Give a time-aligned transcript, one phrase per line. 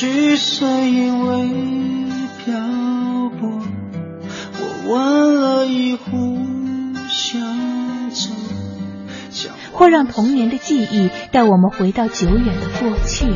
[0.00, 1.48] 也许是因为
[2.44, 2.54] 漂
[3.30, 3.50] 泊，
[4.60, 6.38] 我晚了一壶
[7.08, 9.50] 香酒。
[9.72, 13.26] 或让童年的记忆带我们回到久远的过去。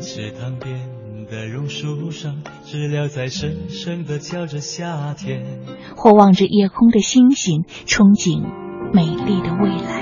[0.00, 5.44] 池塘边的榕树上，知了在深深的叫着夏天。
[5.96, 8.40] 或望着夜空的星星，憧憬
[8.92, 10.01] 美丽的未来。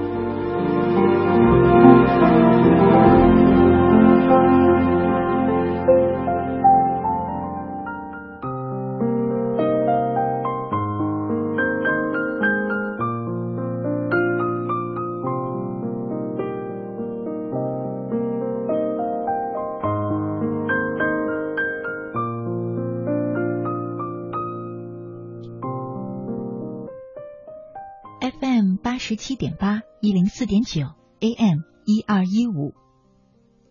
[29.11, 30.83] 十七点八一零四点九
[31.19, 32.73] AM 一二一五，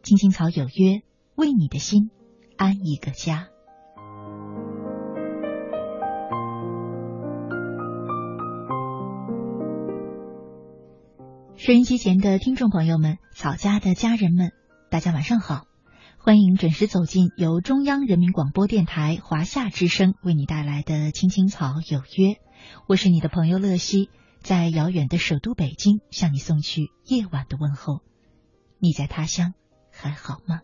[0.02, 1.00] 青青草有约，
[1.34, 2.10] 为你的心
[2.58, 3.48] 安一个家。
[11.56, 14.52] 收音机前的听众朋友们，草家的家人们，
[14.90, 15.64] 大家晚上好！
[16.18, 22.34] 欢迎准时走进由中央人民广播电台华夏之声为你带来的《青青草有约》，
[22.86, 24.10] 我是你的朋友乐西。
[24.40, 28.00] 在遥远的首都北京，向你送去夜晚的问候。
[28.78, 29.54] 你在他乡
[29.90, 30.62] 还好吗？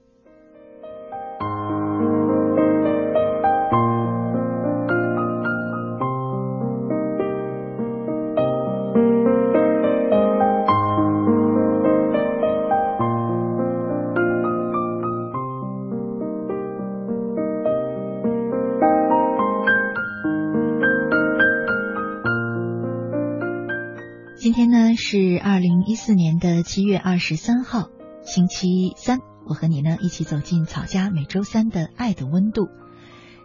[25.38, 27.88] 二零一四年的七月二十三号，
[28.24, 29.18] 星期三。
[29.48, 32.68] 我和你呢一起走进草家每周三的爱的温度。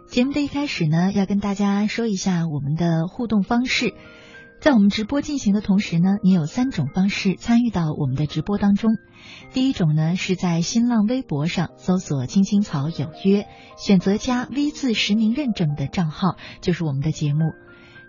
[0.08, 3.94] 节目的一开始呢，要跟大家说一下我们的互动方式。
[4.60, 8.92] 在我们直播进行的同时呢，你有三种方式参与到我们的直播当中。
[9.52, 17.52] 第一种呢是在新浪微博上搜索“青青草有约”，选择加 V 字实名认证的账号，就是我们的节目。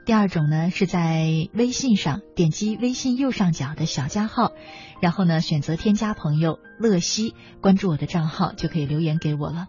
[0.05, 4.51] 第二种呢，是在微信上点击微信右上角的小加号，
[5.01, 9.67] 然后呢选择添加朋友乐西，关注我的账号就可以留言给我了。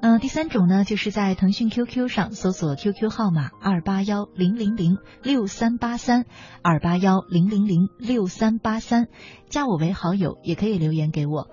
[0.00, 6.24] 嗯，第三种呢，就是在腾讯 QQ 上搜索 QQ 号码二八幺零零零六三八三
[6.62, 9.08] 二八幺零零零六三八三，
[9.50, 11.48] 加我为好友也可以留言给我。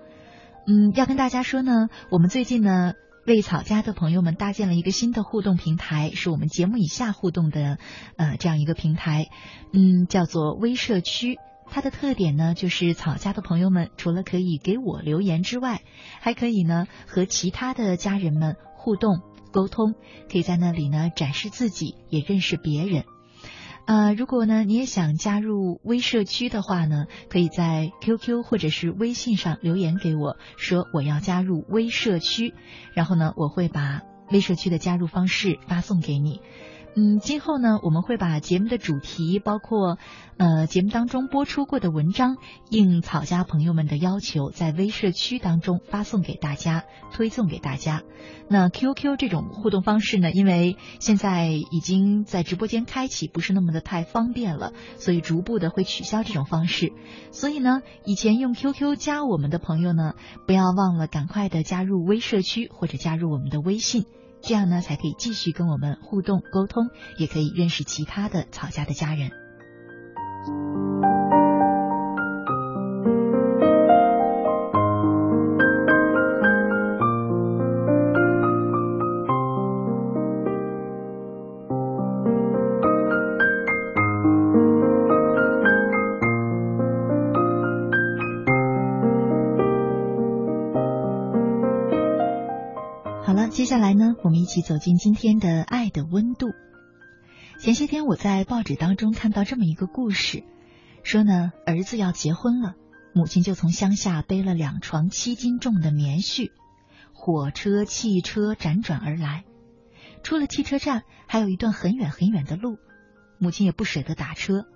[0.67, 2.93] 嗯，要跟大家说呢，我们最近呢。
[3.29, 7.77] 为草家的朋友们搭建了一个新的互动平台，是我们节目以下互动的
[8.17, 9.27] 呃这样一个平台，
[9.71, 11.37] 嗯，叫做微社区。
[11.67, 15.83] 它的特点呢，就是草家的朋友们除了可以给我留言之外，
[16.19, 19.19] 还可以呢和其他的家人们互动
[19.51, 19.93] 沟通，
[20.31, 23.03] 可以在那里呢展示自己，也认识别人。
[23.89, 32.53] 呃，如果呢你也想加入微社区的话呢，可以在 QQ 或者是微信上留言给我，说我要加入微社区，
[32.93, 36.39] 然后呢我会把微社区的加入方式发送给你。
[36.95, 39.97] 嗯，今后呢，我们会把节目的主题，包括
[40.37, 42.37] 呃节目当中播出过的文章，
[42.69, 46.83] 应草家朋友们的要求，在微社区当中发送给大家，
[47.13, 48.01] 推送给大家。
[48.49, 56.91] 那 QQ 这种互动方式呢，因为现在已经在直播间开启，不是那么的太方便了，所以逐步的会取消这种方式。
[57.31, 60.15] 所以呢，以前用 QQ 加我们的朋友呢，
[60.47, 64.05] 不要忘了赶快的加入微社区或者加入我们的微信。
[64.41, 69.31] 这样呢，才可以继续跟我们互动沟通，也可以认识其他的草家的家人。
[93.59, 96.47] 接下来呢，我们一起走进今天的爱的温度。
[97.59, 100.45] 前些天我在报纸当中看到这么一个故事，
[101.03, 102.75] 说呢儿子要结婚了，
[103.13, 106.51] 母亲就从乡下背了两床七斤重的棉絮，
[107.11, 109.43] 火车、汽车辗转而来，
[110.23, 112.77] 出了汽车站还有一段很远很远的路，
[113.39, 114.67] 母亲也不舍得打车，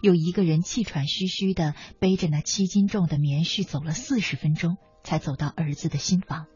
[0.00, 6.46] 又一个人气喘吁吁的背着那七斤重的棉絮走了四十分钟，才走到儿子的新房。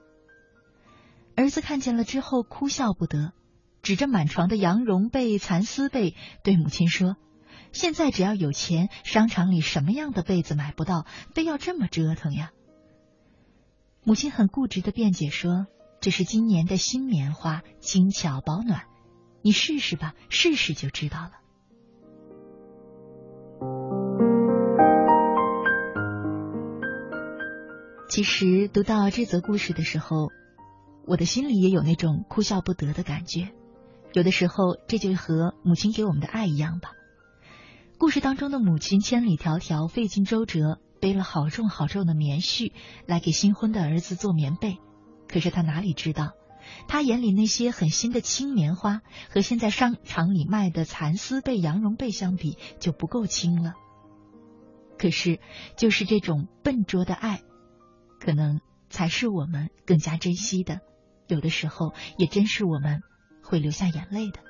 [1.36, 3.32] 儿子看见了之后哭笑不得。
[3.82, 7.16] 指着满床的羊绒被、蚕丝被，对母亲说
[7.70, 11.04] ：“现在只要有钱，商场里什么样的被子买不到，
[11.34, 12.52] 非要这么折腾呀？”
[14.02, 15.66] 母亲很固执的辩解说
[16.00, 18.84] ：“这是今年的新棉花，轻巧保暖，
[19.42, 21.32] 你试试吧，试试就知道了。”
[28.08, 30.30] 其实读到这则故事的时候，
[31.06, 33.50] 我的心里也有那种哭笑不得的感觉。
[34.12, 36.92] 有的时候，这就和母亲给我们的爱一样吧。
[37.98, 42.72] 故事当中的母亲千里迢迢、费尽周折，背了好重好重的棉絮
[43.06, 44.78] 来给新婚的儿子做棉被。
[45.28, 46.32] 可是他哪里知道，
[46.86, 53.74] 他眼里那些很新的轻棉花，和现在商场里卖的蚕丝被、羊绒被相比，就不够轻了。
[54.98, 55.40] 可是，
[55.76, 57.42] 就是这种笨拙的爱，
[58.20, 58.60] 可能
[58.90, 60.80] 才是我们更加珍惜的。
[61.28, 63.02] 有的时候，也真是我们。
[63.46, 64.40] 会流下眼泪的。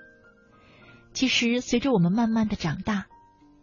[1.13, 3.07] 其实，随着我们慢慢的长大，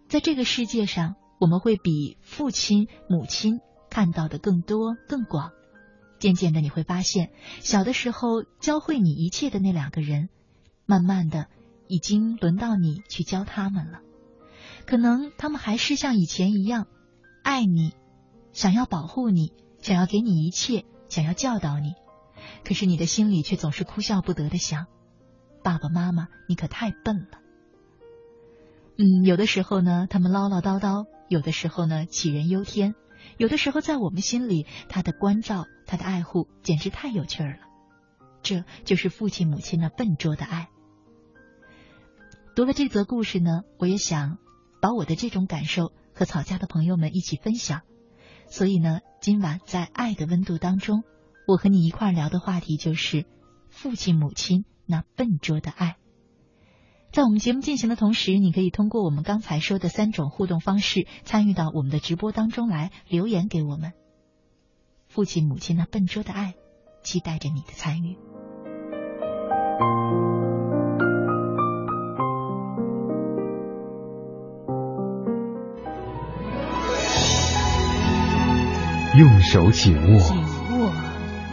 [0.10, 5.52] 在这个世界上，我们会比父亲、母亲看到的更多、更广。
[6.20, 7.32] 渐渐的，你会发现，
[7.62, 10.28] 小的时候教会你一切的那两个人，
[10.86, 11.48] 慢慢的
[11.88, 14.02] 已经轮到你去教他们了。
[14.86, 16.88] 可能他们还是像以前一样
[17.42, 17.94] 爱你，
[18.52, 21.94] 想要保护你，想要给你一切，想要教导你。
[22.64, 24.88] 可是你的心里却总是哭笑不得的想。
[25.64, 27.40] 爸爸妈妈，你可太笨了。
[28.98, 32.94] 嗯，有的时候呢，他们唠唠叨叨；有的时候呢，杞人忧天；
[33.38, 37.60] 有的时候，在我们心里，他的关照、他的爱护，简直太有趣儿了。
[38.44, 40.70] 这就是父亲母亲那笨拙的爱。
[42.56, 44.38] 读了这则故事呢，我也想
[44.82, 47.82] 把我的这种感受和草家的朋友们一起分享。
[48.50, 51.04] 所以呢，今晚在爱的温度当中，
[51.48, 53.26] 我和你一块聊的话题就是
[53.70, 54.66] 父亲母亲。
[54.88, 55.96] 那笨拙的爱，
[57.14, 63.94] 在我们节目进行的同时，你可以通过我们刚才说的三种互动方式参与到我们的直播当中来，留言给我们。
[65.08, 66.56] 父亲母亲那笨拙的爱，
[67.04, 68.18] 期待着你的参与。
[79.18, 80.20] 用手紧握，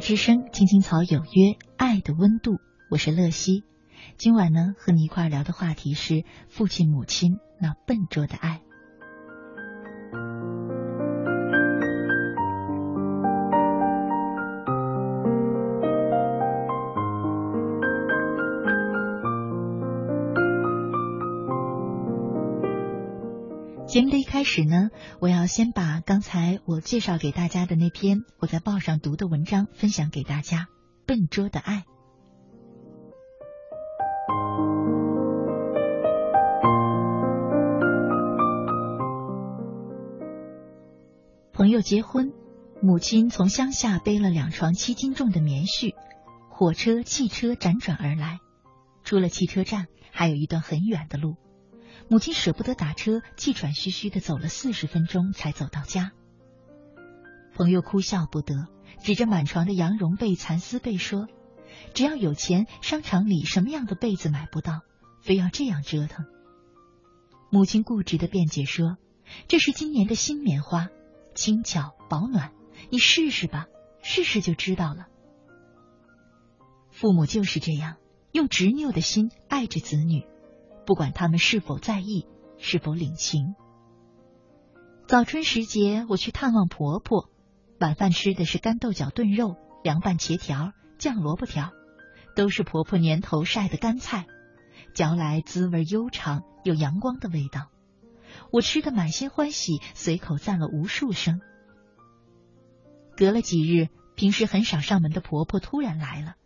[0.00, 2.58] 之声，青青草有约，爱的温度。
[2.88, 3.64] 我是乐西，
[4.16, 8.62] 今晚呢，和你一块聊的话题是父亲母亲那笨拙的爱。
[23.86, 30.66] 节目的一开始呢，我要先把刚才我介绍给大家的那篇我在报上读的文章分享给大家。
[31.06, 31.84] 笨拙的爱，
[41.52, 42.32] 朋友结婚，
[42.80, 45.94] 母亲从乡下背了两床七斤重的棉絮，
[46.48, 48.38] 火车、汽车辗转而来，
[49.04, 51.36] 出了汽车站还有一段很远的路。
[52.10, 56.12] 母亲舍不得打车，气喘吁吁的走了四十分钟才走到家。
[57.54, 58.54] 朋友哭笑不得，
[59.02, 61.26] 指着满床的羊绒被、蚕丝被说
[61.92, 64.80] ：“只要有钱，商场里什么样的被子买不到，
[65.22, 66.24] 非要这样折腾。”
[67.50, 68.96] 母亲固执的辩解说
[69.46, 70.88] ：“这是今年的新棉花，
[71.34, 72.52] 轻巧保暖，
[72.90, 73.66] 你试试吧，
[74.02, 75.08] 试试就知道了。”
[76.90, 77.96] 父母就是这样，
[78.32, 80.26] 用执拗的心爱着子女，
[80.88, 82.26] 不管他们是否在意，
[82.56, 83.54] 是否领情。
[85.06, 87.28] 早春时节，我去探望婆婆，
[87.78, 91.72] 晚饭吃的是干豆角炖肉、凉拌茄条、酱萝卜条，
[92.34, 94.24] 都是婆婆年头晒的干菜，
[94.94, 97.68] 嚼来滋味悠长，有阳光的味道。
[98.50, 101.42] 我吃的满心欢喜，随口赞了无数声。
[103.14, 106.36] 隔了几日，平时很少上门的婆婆突然来了，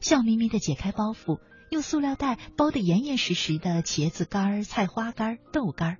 [0.00, 1.38] 笑眯眯的解开包袱，
[1.72, 5.96] 用塑料袋包得严严实实的茄子干、菜花干、豆干。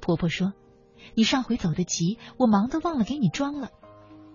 [0.00, 0.52] 婆婆说。
[1.14, 3.70] 你上回走得急，我忙得忘了给你装了。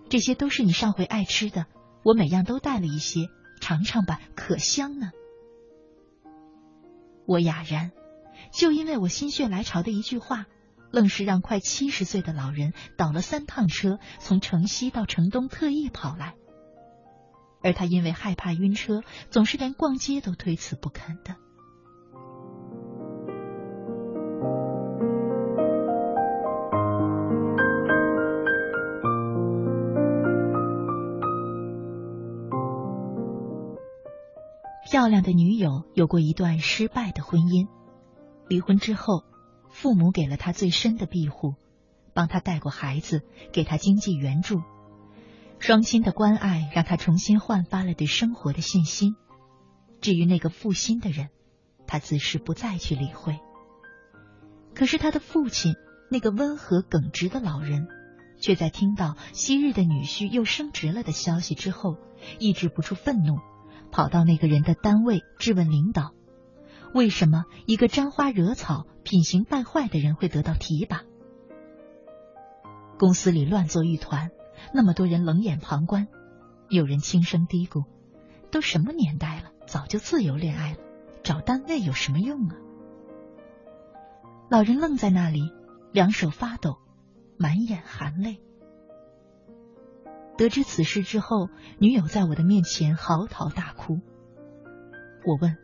[0.08, 1.66] 这些都是你上回爱吃的，
[2.02, 3.28] 我每样都带了一些，
[3.60, 5.10] 尝尝吧，可香呢。
[7.26, 7.92] 我哑然，
[8.50, 10.46] 就因为我心血来潮的一句话，
[10.90, 16.34] 愣是让快七十岁的老人倒了三趟车，从城西到城东特意跑来。
[17.64, 21.36] 而他因为害怕晕车，总是连逛街都推辞不肯的。
[34.86, 37.66] 漂亮的女友有过一段失败的婚姻，
[38.46, 39.24] 离婚之后，
[39.70, 41.54] 父母给了她最深的庇护，
[42.12, 44.62] 帮她带过孩子，给她经济援助，
[45.58, 49.16] 双亲的关爱让他重新焕发了对生活的信心。
[50.00, 51.30] 至于那个负心的人，
[51.86, 53.38] 他自是不再去理会。
[54.74, 55.74] 可是他的父亲，
[56.10, 57.86] 那个温和耿直的老人，
[58.38, 61.96] 却在听到昔日的女婿又升职了的消息之后，
[62.38, 63.38] 抑制不住愤怒。
[63.90, 66.12] 跑到那个人的单位质问领导：
[66.92, 71.02] 为什么一个沾花惹草、品行败坏的人会得到提拔？
[72.98, 74.30] 公司里乱作一团，
[74.72, 76.08] 那么多人冷眼旁观。
[76.68, 77.84] 有人轻声嘀咕
[78.50, 80.78] ：“都什么年代了，早就自由恋爱了，
[81.22, 82.56] 找单位有什么用啊？”
[84.50, 85.52] 老人愣在那里，
[85.92, 86.78] 两手发抖，
[87.36, 88.40] 满眼含泪。
[90.36, 94.00] 得知此事之后，女友在我的面前嚎啕大哭。
[95.24, 95.56] 我问：“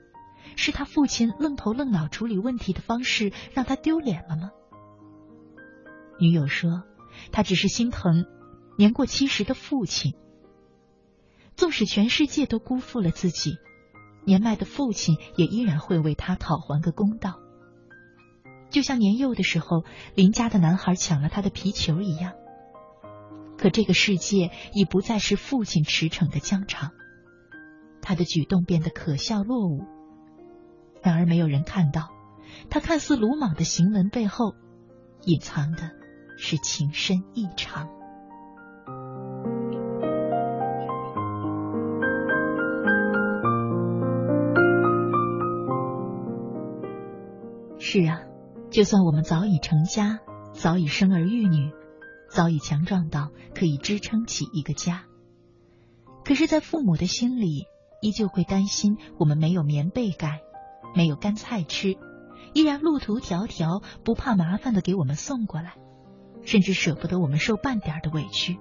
[0.56, 4.50] 是他父亲愣头愣脑处理问题的方式让他丢脸了吗？”
[6.20, 6.84] 女友说
[7.32, 8.26] ：“他只是心疼
[8.80, 10.14] 年过七十的父亲。
[11.54, 13.58] 纵使全世界都辜负了自己，
[14.24, 17.34] 年迈的父亲也依然会为他讨还个公道。
[18.70, 19.84] 就像年幼的时候，
[20.14, 22.32] 邻家的男孩抢了他的皮球一样。”
[23.58, 26.92] 可这个世界已不再是父亲驰骋的疆场，
[28.00, 29.84] 他的举动变得可笑落伍。
[31.02, 32.08] 然而没有人看到，
[32.70, 34.54] 他看似鲁莽的行文背后，
[35.26, 35.90] 隐藏的
[36.38, 37.99] 是情深意长。
[47.80, 48.20] 是啊，
[48.70, 50.20] 就算我们早已成家，
[50.52, 51.72] 早已生儿育女。
[52.28, 55.02] 早已强壮到可以支撑起一个家，
[56.24, 57.64] 可是，在父母的心里，
[58.00, 60.40] 依旧会担心我们没有棉被盖，
[60.94, 61.96] 没有干菜吃，
[62.54, 65.74] 依然路途迢迢，不怕麻烦的给我们送过来，
[66.42, 68.60] 甚至舍不得我们受半点的委屈，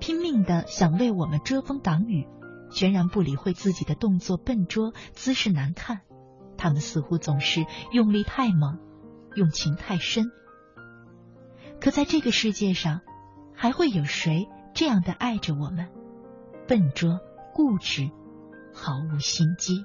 [0.00, 2.26] 拼命的想为我们遮风挡雨，
[2.72, 6.00] 全然不理会自己的动作笨拙，姿势难看。
[6.66, 8.80] 他们似乎总是用力太猛，
[9.36, 10.32] 用情太深。
[11.80, 13.02] 可在这个世界上，
[13.54, 15.88] 还会有谁这样的爱着我们？
[16.66, 17.20] 笨拙、
[17.54, 18.10] 固执，
[18.74, 19.84] 毫无心机。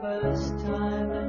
[0.00, 1.19] first time.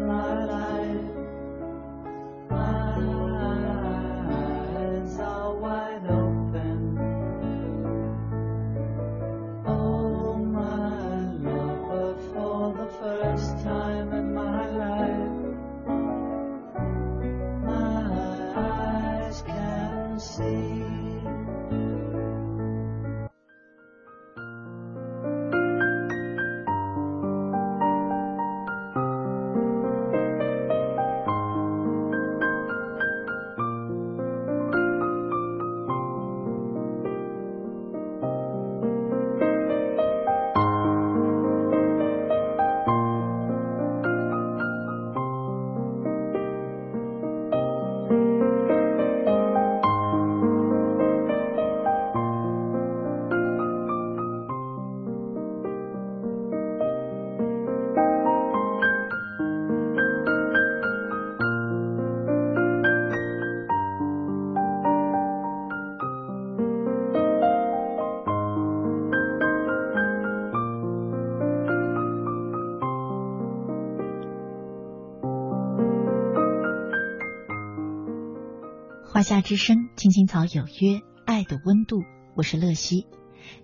[79.13, 81.97] 华夏之声，青青草有约，爱的温度，
[82.33, 83.07] 我是乐西。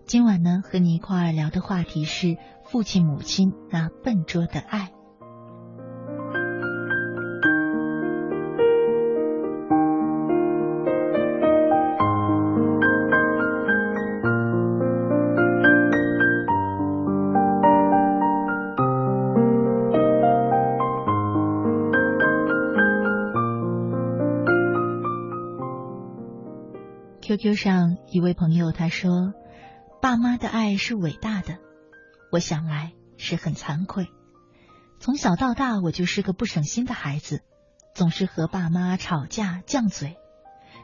[0.05, 4.91] 今晚呢，和你一块儿聊的话题是父亲母亲那笨拙的爱。
[27.37, 29.31] QQ 上一位朋友他说
[30.01, 31.59] ：“爸妈的爱是伟大的，
[32.31, 34.07] 我想来是很惭愧。
[34.99, 37.43] 从小到大，我就是个不省心的孩子，
[37.93, 40.17] 总是和爸妈吵架犟嘴。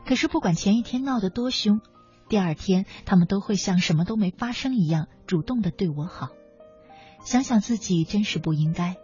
[0.05, 1.81] 可是不管前一天闹得多凶，
[2.29, 6.29] 第二天他们都会像什么都没发生一样，主动的对我好。
[7.23, 8.95] 想想自己真是不应该。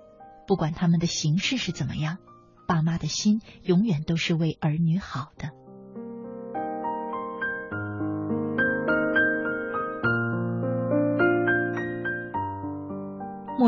[0.45, 2.19] 不管他们的形式是怎么样，
[2.67, 5.49] 爸妈的心永远都是为儿女好的。”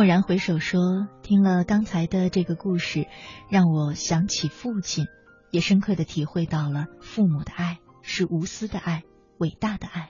[0.02, 3.06] 蓦然回首，说：“听了刚才的这个故事，
[3.52, 5.06] 让我想起父亲，
[5.52, 9.04] 也深刻的体会到了父母的爱是无私的爱，
[9.38, 10.10] 伟大的爱。”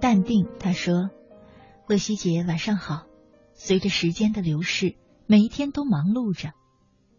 [0.00, 1.10] 淡定，他说
[1.90, 3.06] ：“乐西姐，晚上好。
[3.54, 4.94] 随着时间的流逝，
[5.26, 6.52] 每一天都忙碌着，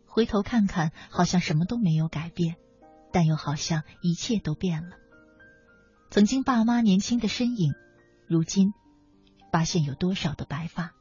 [0.05, 2.55] 回头看看，好像什么都没有改变。”
[3.11, 4.95] 但又好像一切都变了。
[6.09, 7.73] 曾经爸妈年轻的身影，
[8.27, 8.73] 如今
[9.51, 10.93] 发现有多少的白发。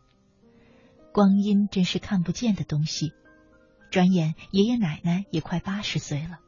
[1.13, 3.13] 光阴真是看不见的东西。
[3.91, 6.41] 转眼爷爷奶奶也快八十岁了，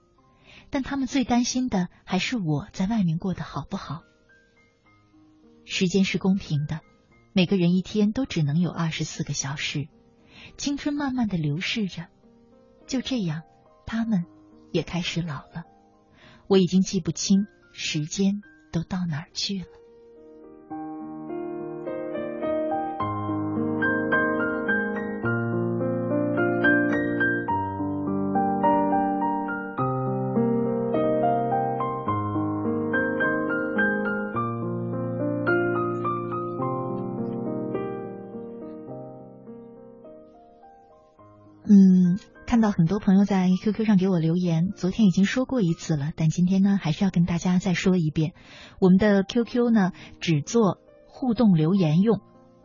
[0.70, 4.02] 但他们最担心的还是我在外面过得好不好。
[5.64, 6.80] 时间是公平的，
[7.32, 9.88] 每个人一天都只能有二十四个小时，
[10.56, 12.08] 青春慢慢的流逝着，
[12.86, 13.42] 就这样，
[13.86, 14.26] 他们。
[14.72, 15.64] 也开始老了，
[16.46, 19.66] 我已经记不清时间都到哪儿去了。
[42.88, 48.32] 很多朋友在 QQ 上给我留言，昨天已经说过一次了，但今天呢还是要跟大家再说一遍。
[48.80, 52.22] 我们的 QQ 呢只做互动留言用，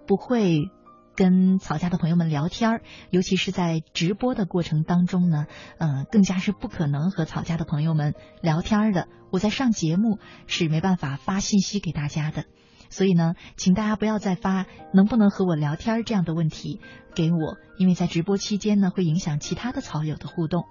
[0.07, 0.69] 不会
[1.13, 5.45] 跟曹家的朋友们聊天儿，尤其是在直播的过程当中呢，
[5.77, 9.09] 呃，更加是不可能和曹家的朋友们聊天的。
[9.29, 12.45] 我在上节目是没办法发信息给大家的。
[12.93, 16.79] 所以呢，请大家不要再发能不能和我聊天这样的问题
[17.15, 20.65] 给我，因为在直播期间呢，会影响其他的草友的互动。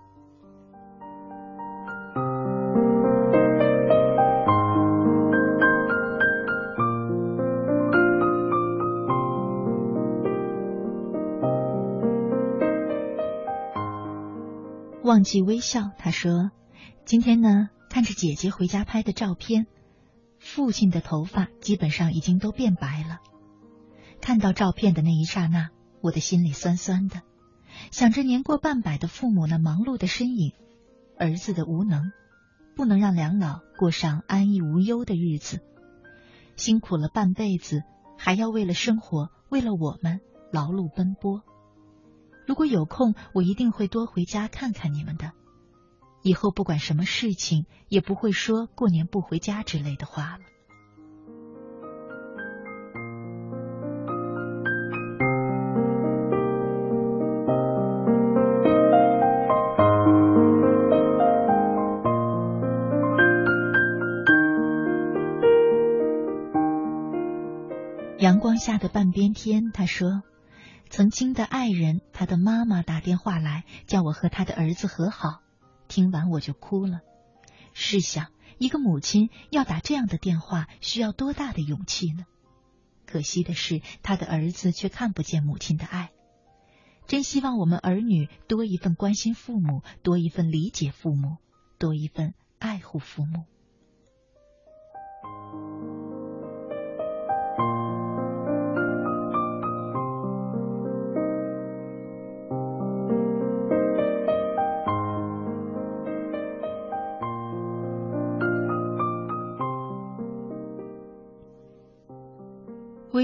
[15.02, 16.52] 忘记微笑，他说
[17.04, 19.66] ：“今天呢，看着姐姐回家拍的照片。”
[20.42, 23.20] 父亲的头发基本上已经都变白了。
[24.20, 27.22] 看到照片的那一刹那，我的心里酸酸的，
[27.90, 30.52] 想着年过半百的父母那忙碌的身影，
[31.16, 32.12] 儿子的无能，
[32.76, 35.60] 不能让两老过上安逸无忧的日子，
[36.56, 37.82] 辛苦了半辈子，
[38.18, 40.20] 还要为了生活，为了我们
[40.52, 41.42] 劳碌奔波。
[42.46, 45.32] 如果有空，我一定会多回家看看你们的。
[46.22, 50.38] 以后不管什么事情，也不会说过年不回家之类的话了。
[68.18, 70.22] 阳光下的半边天，他说
[70.88, 75.40] ：“曾经的爱人，他的妈妈打电话来，叫我和他的儿子和好。”
[75.92, 77.02] 听完我就哭了。
[77.74, 82.24] 试想，一个母亲要打这样的电话，需要多大的勇气呢？
[83.04, 86.10] 可惜的是，他的儿子却看不见母亲的爱。
[87.06, 91.36] 真希望我们儿女多一份关心父母，多一份理解父母，
[91.78, 93.44] 多一份爱护父母。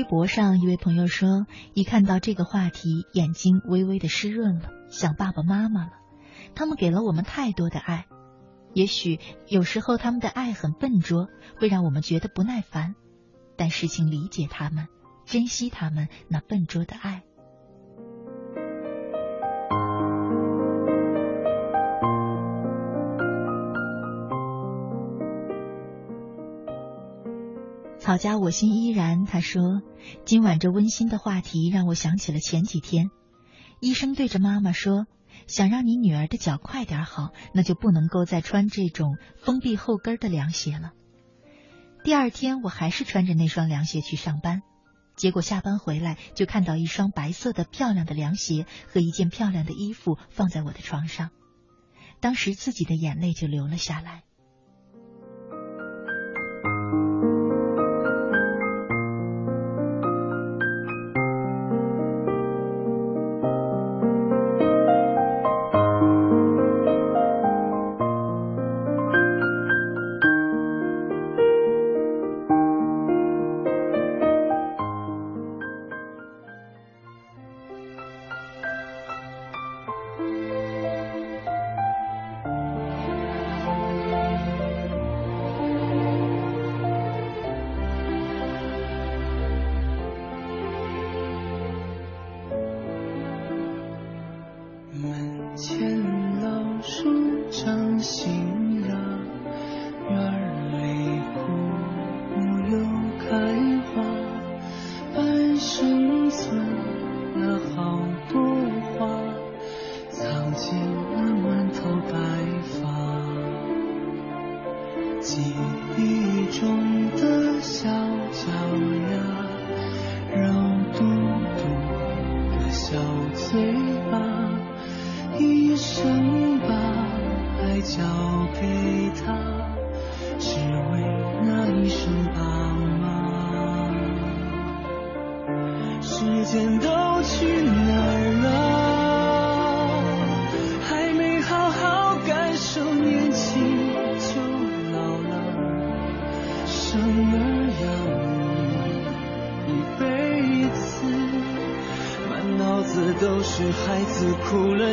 [0.09, 5.93] 博上一位朋友说，一看到这个话题，眼睛微微的湿润了，想爸爸妈妈了。
[6.55, 8.07] 他们给了我们太多的爱，
[8.73, 12.95] 也许有时候他们的爱很笨拙，会让我们觉得不耐烦。
[13.57, 14.89] 但事情理解他们，
[15.27, 17.25] 珍惜他们那笨拙的爱。
[28.09, 29.83] 草家我心依然，他说
[30.25, 33.11] ：“今晚这温馨的话题让我想起了前几天，
[33.81, 35.05] 医生对着妈妈说，
[35.47, 40.93] 想让你女儿的脚快点好，那就不能够再穿这种封闭后跟的凉鞋了。
[42.03, 44.63] 第二天我还是穿着那双凉鞋去上班，
[45.15, 51.29] 结果下班回来就看到一双白色的漂亮的凉鞋和一件漂亮的衣服放在我的床上，
[52.21, 54.23] 当时自己的眼泪就流了下来。”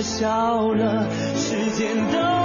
[0.01, 2.44] 笑了时间都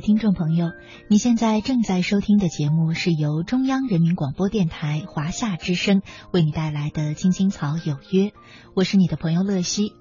[0.00, 0.72] 听众朋友，
[1.08, 8.28] 你现在正在收听的节目是由中央人民广播电台华夏之声为你带来的《青青草有约》，
[8.74, 9.92] 我是你的朋友乐西。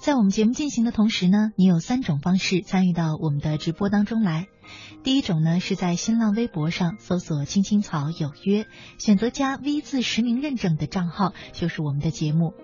[0.00, 4.48] 在我们节目进行的同时呢，你有三种方式参与到我们的直播当中来。
[5.02, 8.66] 第一种呢，是在新浪微博上搜索“青青草有约”，
[8.98, 12.54] 选择加 V 字实名认证的账号就是我们的节目。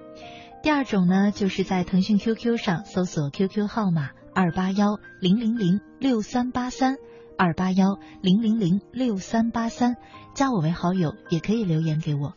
[0.63, 4.11] 第二种呢，就是在腾讯 QQ 上搜索 QQ 号码。
[4.41, 6.95] 二八幺零零零六三八三，
[7.37, 9.97] 二八幺零零零六三八三，
[10.33, 12.35] 加我为好友也可以留言给我。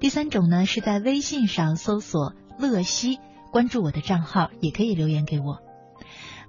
[0.00, 3.20] 第三种呢，是在微信上搜索乐西，
[3.52, 5.60] 关注我的账号也可以留言给我。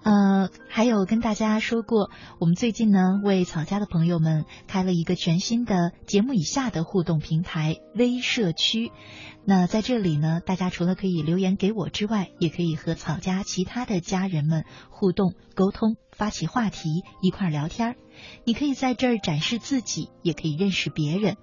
[0.03, 2.09] 呃，还有跟大家说过，
[2.39, 8.91] 我们最近呢为草家的朋友们开了一个全新的节目以下的互动平台微社区。
[9.45, 17.95] 那在这里呢，大家除了可以留言给我之外，也可以和草家其他的家人们互动沟通，发起话题，一块儿聊天儿。
[18.43, 21.37] 你可以在这儿展示自己，也可以认识别人。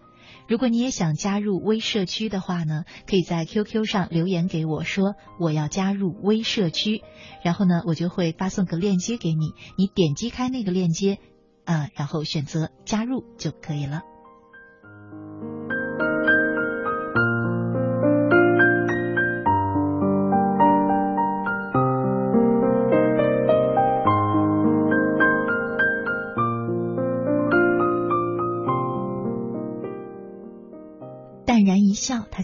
[0.48, 7.02] 如果你也想加入微社区的话呢，可以在 QQ 上留言给我说我要加入微社区，
[7.44, 11.18] 然后呢，我就会发送个链接给你，你点击开那个链接，
[11.64, 14.02] 啊，然后选择加入就可以了。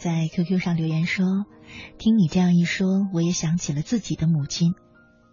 [0.04, 1.46] 在 QQ 上留言说
[1.96, 4.74] ：“听你这样一说，我也想起了自己的母亲，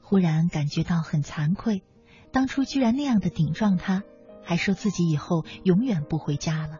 [0.02, 1.84] 忽然感觉到很惭愧，
[2.32, 4.04] 当初居然那样的顶撞他，
[4.42, 6.78] 还说自己以后永远不回家了。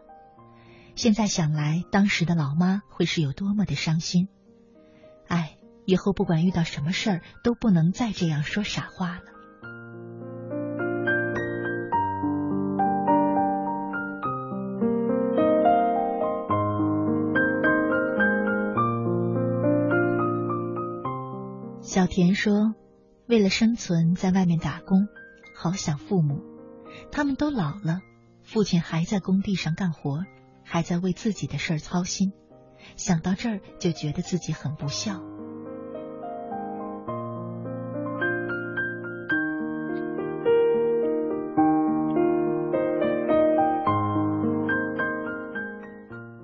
[0.94, 4.28] 现在想来，当时的老妈会是有多么的伤心。
[5.28, 9.31] 哎，以后不管遇到什么事儿，都不能再这样说傻话了。”
[22.02, 22.74] 小田说
[23.30, 25.06] ：“为了生存，在外面打工，
[25.54, 26.42] 好想父母。
[27.12, 28.00] 他们都老了，
[28.42, 30.24] 父亲还在工地上干活，
[30.64, 32.32] 还在为自己的事儿操心。
[32.96, 35.22] 想到这儿，就觉得自己很不孝。”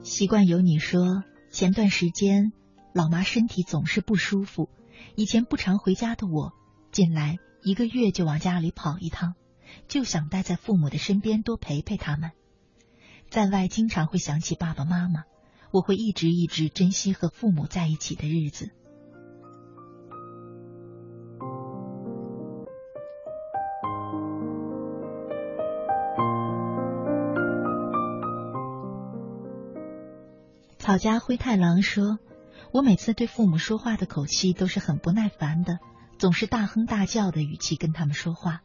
[0.03, 2.53] 习惯有你说，前段时间
[2.93, 4.69] 老妈身体总是不舒服。
[5.15, 6.53] 以前不常回家的我，
[6.93, 9.35] 近来一个月就往家里跑一趟，
[9.89, 12.31] 就想待在父母的身边，多陪陪他们。
[13.29, 15.25] 在外经常会想起爸爸妈妈，
[15.71, 18.71] 我会一直一直珍惜和父母在一起的日子。
[30.79, 32.19] 草家灰太狼说。
[32.73, 35.79] 我每次对父母说话的口气都是很不耐烦的，
[36.19, 38.61] 总是大哼大叫的语气跟他们说话，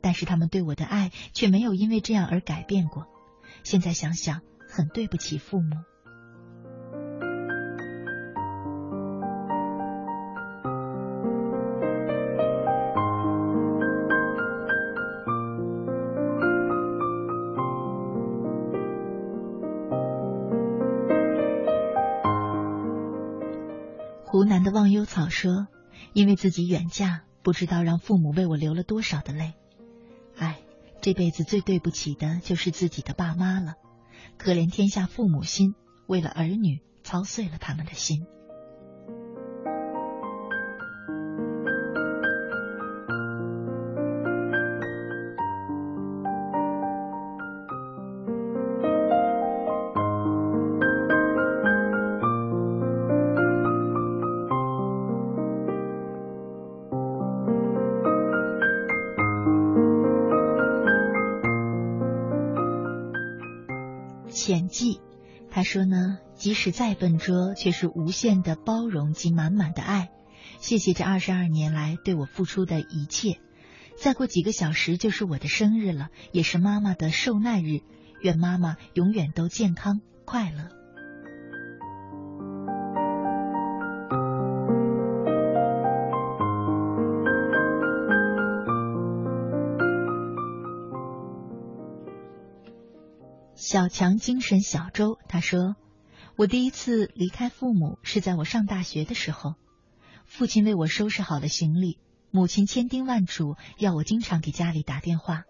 [0.00, 3.06] 但是他们对我的爱却没有因为这样而改变过。
[3.62, 5.76] 现在想想，很对不起父母。
[25.28, 25.68] 说
[26.12, 29.54] ：“因为自己远嫁，不知道让父母为我流了多少的泪。
[30.36, 30.60] 唉，
[31.00, 33.74] 这辈子最对不起的就是自己的爸妈了。
[34.36, 35.74] 可怜天下父母心，
[36.06, 38.26] 为了儿女操碎了他们的心。
[66.58, 70.08] 使再笨拙，却是无限的包容及满满的爱。
[70.58, 73.38] 谢谢这二十二年来对我付出的一切。
[73.96, 77.82] 再过几个小时就是我的生日了，也是妈妈的受难日。
[78.22, 80.68] 愿妈妈永远都健康快乐。
[93.54, 95.76] 小强精神小周他说
[96.38, 99.56] ：“我第一次离开父母是在我上大学的时候，
[100.24, 101.98] 父亲为我收拾好了行李，
[102.30, 105.42] 母亲千叮万嘱要我经常给家里打电话。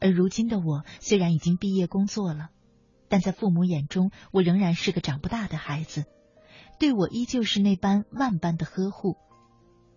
[0.00, 2.50] 而如今的我虽然已经毕业工作了，
[3.08, 6.04] 但在父母眼中我仍然是个长不大的孩子，
[6.78, 9.16] 对我依旧是那般万般的呵护。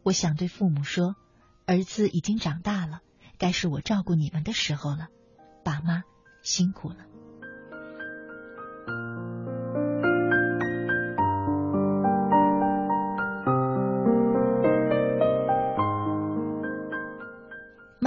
[0.01, 1.13] 我想对父母说，
[1.67, 3.01] 儿子已经长大了，
[3.37, 5.09] 该是我照顾你们的时候了，
[5.63, 6.01] 爸妈
[6.41, 7.05] 辛苦了。”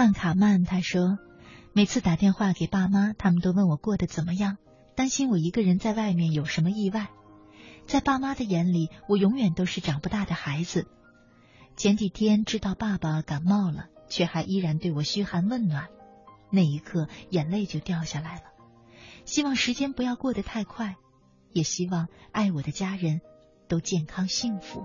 [0.04, 1.16] 曼卡曼他说，
[1.72, 4.58] 每次打电话给爸妈，他们都问我过得怎么样，
[4.94, 7.08] 担心我一个人在外面有什么意外。
[7.86, 10.86] 在爸妈的眼里，我永远都是长不大的孩子。
[11.74, 15.88] 前几天知道爸爸感冒了，却还依然对我嘘寒问暖，
[16.50, 18.42] 那一刻眼泪就掉下来了。
[19.24, 20.96] 希望时间不要过得太快，
[21.54, 23.22] 也希望爱我的家人
[23.68, 24.84] 都健康幸福。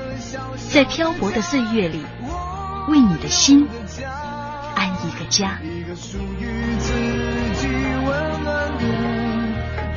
[0.73, 2.01] 在漂泊的岁月里，
[2.87, 3.67] 为你的心
[4.73, 5.59] 安一个家。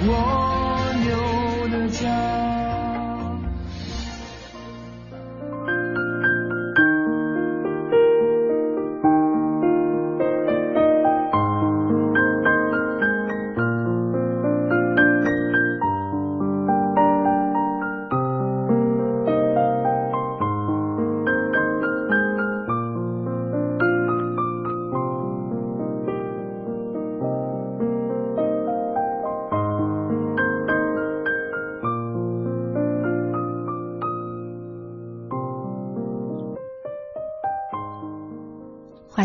[0.04, 0.63] 华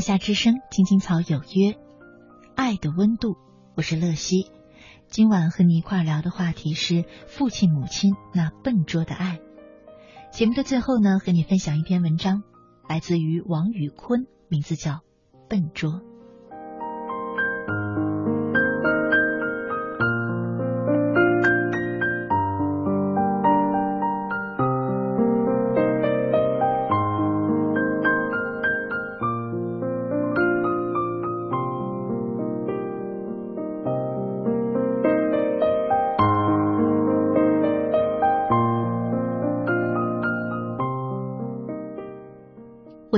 [0.10, 1.78] 夏之声，青青草有约，
[2.56, 3.38] 爱的温度，
[3.76, 4.50] 我是乐西。
[5.08, 9.40] 今晚和你一块聊的话题是父亲母亲那笨拙的爱。
[10.32, 12.42] 节目的最后呢，和你分享一篇文章，
[12.88, 14.94] 来自于王宇坤，名字叫
[15.48, 15.92] 《笨拙》。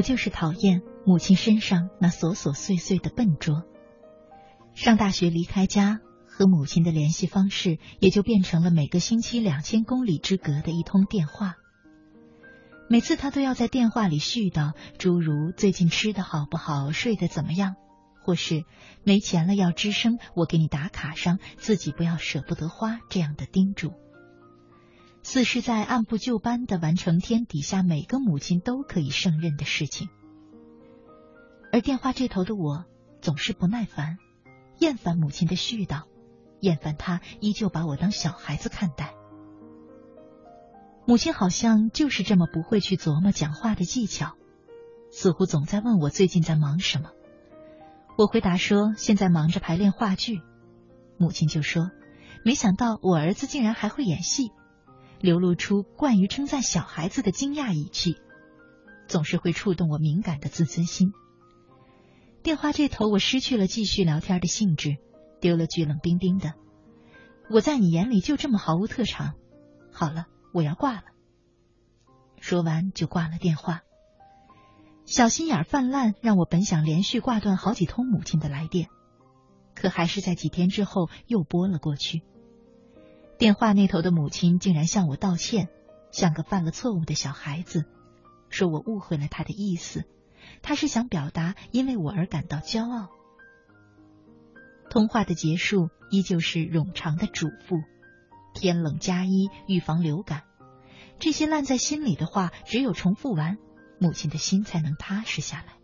[0.02, 3.66] 我就是讨厌母亲身上那琐琐碎碎的笨拙。
[4.74, 11.54] 上大学离开家，和母亲的联系方式也就变成了每个星期两千公里之隔的一通电话。
[12.90, 17.76] 每次他都要在电话里絮叨诸如最近吃的好不好、睡得怎么样，
[18.24, 18.64] 或是
[19.04, 23.94] 没钱了要吱声，我给你打卡上，自己不要舍不得花这样的叮嘱。
[25.24, 30.10] 似是在按部就班的完成天底下每个母亲都可以胜任的事情。
[31.72, 32.86] 而电话这头的我
[33.22, 34.18] 总是不耐烦，
[34.80, 36.04] 厌烦母亲的絮叨，
[36.60, 39.14] 厌烦她依旧把我当小孩子看待。
[41.06, 44.36] 母亲好像就是这么不会去琢磨讲话的技巧，
[45.12, 47.12] 似乎总在问我最近在忙什么。
[48.18, 50.42] 我回答说现在忙着排练话剧，
[51.18, 51.90] 母亲就说
[52.44, 54.52] 没想到我儿子竟然还会演戏，
[55.22, 58.18] 流露出惯于称赞小孩子的惊讶语气，
[59.08, 61.14] 总是会触动我敏感的自尊心。
[62.42, 64.98] 电话这头，我失去了继续聊天的兴致，
[65.40, 66.54] 丢了句冷冰冰的
[67.52, 69.36] ：“我在你眼里就这么毫无特长。”
[69.94, 71.04] 好了，我要挂了。
[72.40, 73.82] 说完就挂了电话。
[75.06, 78.88] 小心眼泛滥，让我本想连续挂断好几通母亲的来电，
[79.76, 82.24] 可还是在几天之后又拨了过去。
[83.42, 85.68] 电话那头的母亲竟然向我道歉，
[86.12, 87.86] 像个犯了错误的小孩子，
[88.52, 90.04] 说我误会了他的意思。
[90.62, 93.10] 他是想表达因为我而感到骄傲。
[94.92, 97.82] 通话的结束依旧是冗长的嘱咐：
[98.54, 100.44] 天冷加衣，预防流感。
[101.18, 103.58] 这些烂在心里的话，只有重复完，
[104.00, 105.81] 母亲的心才能踏实下来。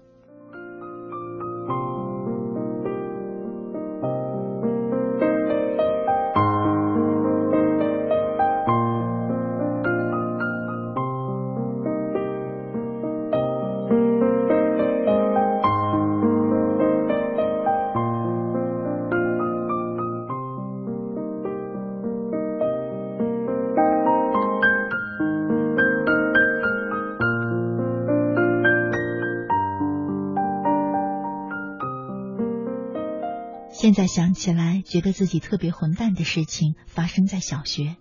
[34.18, 37.98] 想起来，觉得自己特别混蛋的事情发生在小学，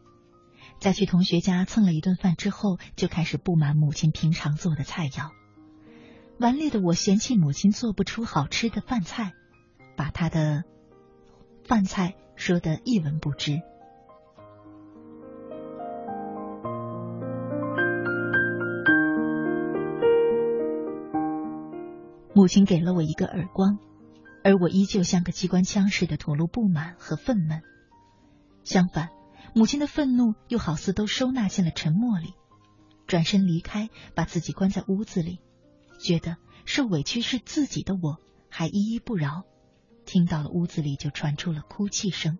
[0.80, 5.28] 在去同学家蹭了一顿饭之后，就开始不满母亲平常做的菜肴。
[6.40, 9.34] 顽劣的我嫌弃母亲做不出好吃的饭菜，
[9.94, 10.64] 把她的
[11.66, 13.60] 饭菜说得一文不值。
[22.32, 23.78] 母亲给了我一个耳光。
[24.46, 27.62] 而我依旧像个机关枪似的吐露不满和愤懑。
[28.62, 29.08] 相反，
[29.56, 32.32] 母亲的愤怒又好似都收纳进了沉默里，
[33.08, 35.40] 转身离开，把自己关在屋子里，
[35.98, 39.42] 觉得受委屈是自己的我，还依依不饶。
[40.04, 42.38] 听到了屋子里就传出了哭泣声，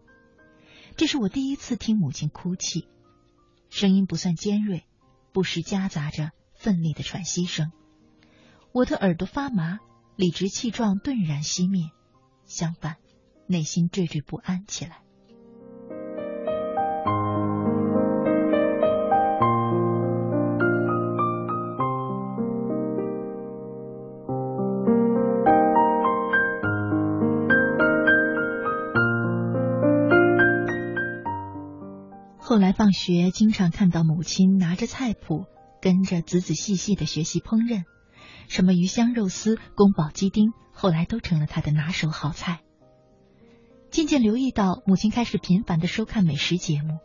[0.97, 2.87] 这是我第一次听母亲哭泣，
[3.69, 4.85] 声音不算尖锐，
[5.33, 7.73] 不时夹杂着奋力的喘息声。
[8.71, 9.81] 我的耳朵发麻，
[10.15, 11.91] 理直气壮顿然熄灭。
[12.47, 12.97] 相反，
[13.47, 15.03] 内心惴惴不安起来。
[32.39, 35.45] 后来放学，经常看到母亲拿着菜谱，
[35.83, 37.85] 跟着仔仔细细的学习烹饪。
[38.49, 42.61] 什么鱼香肉丝、宫保鸡丁，后来都成了他的拿手好菜。
[43.91, 46.99] 渐渐留意到，母亲开始频繁的收看美食节目，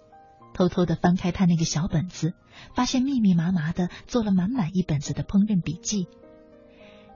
[0.54, 2.34] 偷偷的翻开他那个小本子，
[2.76, 6.08] 发现密密麻麻的做了满满一本子的烹饪笔记。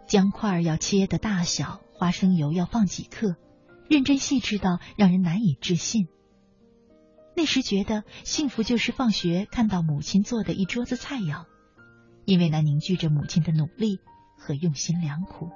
[0.07, 3.35] 姜块要切的大小，花生油要放几克，
[3.89, 6.07] 认真细致到让人难以置信。
[7.35, 11.45] 那时觉得幸福就是放学看到母亲做的一桌子菜肴，
[12.23, 13.99] 因为那凝聚着母亲的努力。
[14.35, 15.49] 和用心良苦。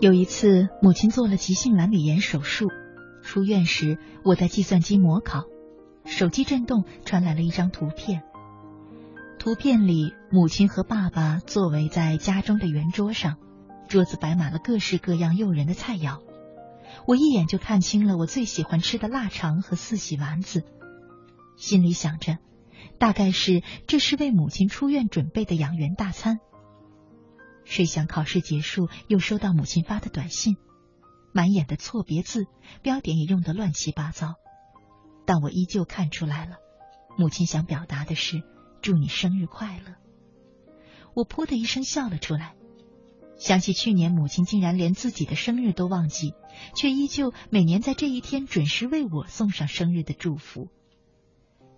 [0.00, 2.68] 有一次，母亲做了急性阑尾炎手术，
[3.20, 5.44] 出院时我在计算机模考。
[6.08, 8.22] 手机震动，传来了一张图片。
[9.38, 13.36] 图片里，母亲和爸爸坐围在家中的圆桌上，
[13.88, 16.20] 桌子摆满了各式各样诱人的菜肴。
[17.06, 20.64] 我一眼就看清了我最喜欢吃的腊肠和四喜丸子，
[21.56, 22.38] 心里想着，
[22.98, 26.40] 大概是这是为母亲出院准备的养元大餐。
[27.64, 30.56] 谁想考试结束，又收到母亲发的短信，
[31.32, 32.46] 满眼的错别字，
[32.82, 34.34] 标点也用得乱七八糟。
[35.28, 36.56] 但我依旧看出来了，
[37.18, 38.42] 母亲想表达的是
[38.80, 39.94] “祝你生日快乐”。
[41.12, 42.54] 我噗的一声笑了出来，
[43.36, 46.32] 想起去年母亲竟然连自己的生日都忘记，
[46.74, 50.68] 却依旧每年在这一天准时为我送上生日的祝福。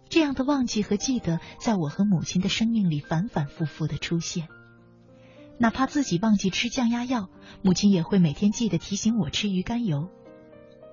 [0.08, 4.46] 这样的忘记和记得，在我和母亲的生命里反反复复的出现。
[5.58, 7.28] 哪怕自己忘记吃降压药，
[7.62, 10.08] 母亲也会每天记得提醒我吃鱼肝油。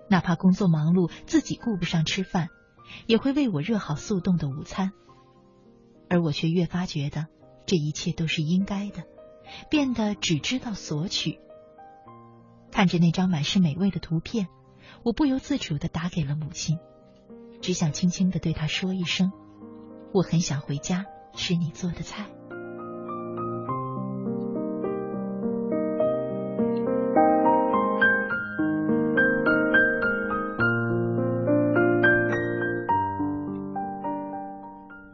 [0.10, 2.50] 哪怕工作忙碌，自己顾不上吃饭，
[3.06, 4.92] 也会为我热好速冻的午餐。
[6.10, 7.28] 而我却越发觉得
[7.66, 9.04] 这一切都是应该的，
[9.70, 11.40] 变得只知道索取。
[12.72, 14.48] 看着那张满是美味的图片，
[15.04, 16.78] 我不由自主的打给了母亲。
[17.60, 19.32] 只想轻轻的对她说一声
[20.14, 22.28] ：“我很想回家吃你做的菜。”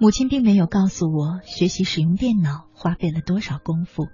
[0.04, 4.10] 母亲并没有告诉我学习使用电脑花费了多少功夫，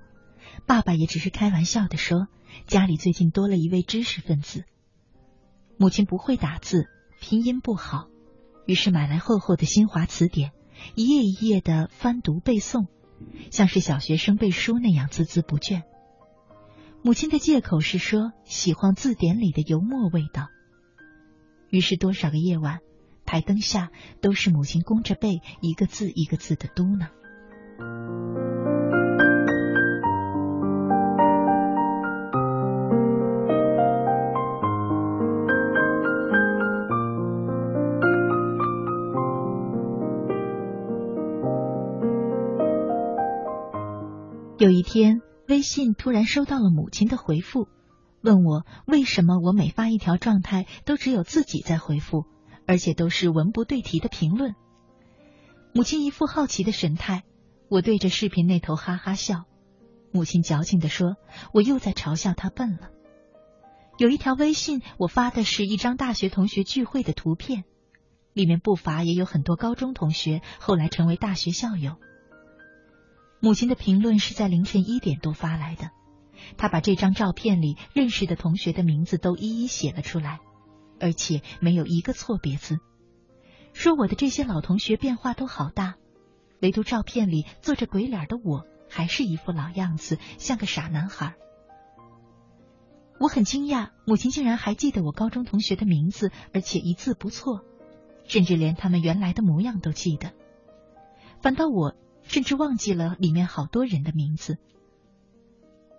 [0.67, 2.27] 爸爸也只是开玩笑的说，
[2.67, 4.65] 家里最近多了一位知识分子。
[5.77, 6.85] 母亲不会打字，
[7.19, 8.05] 拼音不好。
[8.67, 10.51] 于是买来厚厚的新华词典，
[10.93, 12.85] 一页一页的翻读背诵，
[13.49, 15.81] 像是小学生背书那样孜孜不倦。
[17.01, 20.49] 母亲的借口是说喜欢字典里的油墨味道。
[21.71, 22.77] 于是多少个夜晚，
[23.29, 27.09] 台灯下都是母亲弓着背，一个字一个字的嘟囔。
[44.57, 47.67] 有一天，微信突然收到了母亲的回复，
[48.23, 52.25] 问我为什么我每发一条状态都只有自己在回复，
[52.69, 54.53] 而且都是文不对题的评论。
[55.73, 57.23] 母亲一副好奇的神态，
[57.67, 59.45] 我对着视频那头哈哈笑。
[60.11, 61.15] 母亲矫情的说
[61.51, 62.91] ：“我又在嘲笑他笨了。”
[63.97, 67.63] 有一条微信，我发的是一张大学同学聚会的图片，
[68.33, 71.95] 里面不乏也有很多高中同学，后来成为大学校友。
[73.39, 75.89] 母亲的评论是在凌晨一点多发来的，
[76.55, 80.39] 她把这张照片里认识的同学的名字都一一写了出来，
[80.99, 82.77] 而且没有一个错别字，
[83.73, 85.95] 说我的这些老同学变化都好大，
[86.61, 91.35] 唯独照片里做着鬼脸的我还是一副老样子，像个傻男孩。
[93.19, 97.65] 我很惊讶，母亲竟然还记得我高中同学的名字，而且一字不错，
[98.25, 100.33] 甚至连他们原来的模样都记得，
[101.41, 101.95] 反倒我。
[102.23, 104.59] 甚至忘记了里面好多人的名字。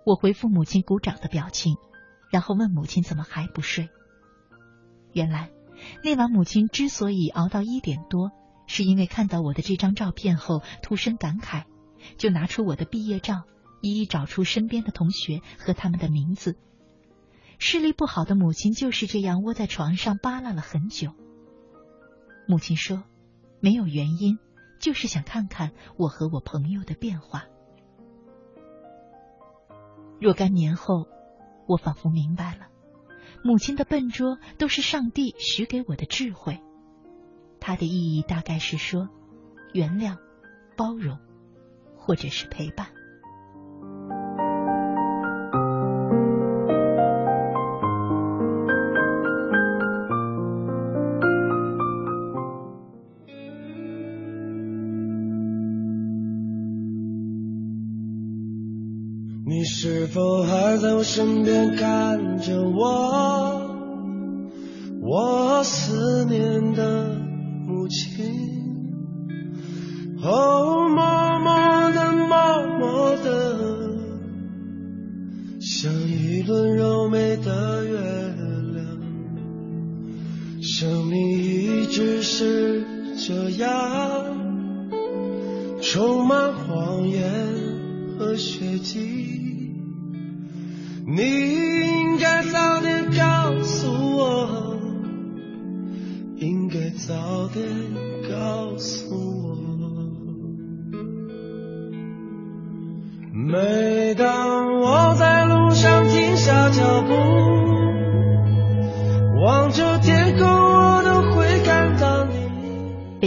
[0.06, 1.74] 我回复母亲鼓掌的表情，
[2.30, 3.88] 然后问母亲怎么还不睡。
[5.12, 5.50] 原来
[6.02, 8.30] 那晚母亲之所以熬到一点多，
[8.66, 11.64] 是因为看到我的这张照片后突生感慨，
[12.16, 13.44] 就拿出我的毕业照，
[13.80, 16.58] 一一找出身边的同学和他们的名字。
[17.58, 21.12] 视力不好的母亲就是这样窝在床上扒拉了很久。
[22.46, 23.02] 母亲说，
[23.60, 24.38] 没有原因。
[24.80, 27.44] 就是想看看我和我朋友的变化。
[30.18, 31.06] 若干年后，
[31.66, 32.68] 我仿佛明白了，
[33.42, 36.60] 母亲的笨拙都是上帝许给我的智慧。
[37.58, 39.08] 它的意义大概是说，
[39.72, 40.18] 原谅、
[40.76, 41.18] 包容，
[41.96, 42.88] 或者是陪伴。
[61.12, 63.60] 身边看着我，
[65.02, 67.18] 我思念的
[67.66, 68.24] 母亲，
[70.22, 73.28] 哦，默默的，默默的，
[75.58, 77.98] 像一轮柔美的月
[78.72, 78.86] 亮，
[80.62, 82.84] 生命一直是
[83.18, 83.68] 这样，
[85.82, 87.20] 充满谎言
[88.16, 89.29] 和血迹。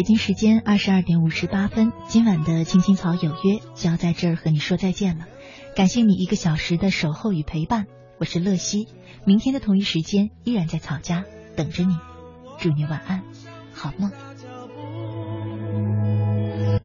[0.03, 5.27] 北京时间二十二点五十八分，今晚的青青草有约就要在这儿和你说再见了。
[5.77, 7.85] 感谢你一个小时的守候与陪伴，
[8.19, 8.89] 我是乐西，
[9.23, 11.23] 明天的同一时间依然在草家
[11.55, 11.95] 等着你，
[12.59, 13.23] 祝你晚安，
[13.73, 14.11] 好梦。